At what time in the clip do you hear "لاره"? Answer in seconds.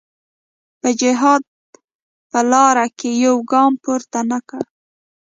2.51-2.85